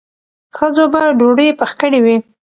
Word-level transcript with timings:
ښځو 0.57 0.85
به 0.93 1.01
ډوډۍ 1.19 1.49
پخ 1.59 1.71
کړې 1.81 1.99
وي. 2.05 2.15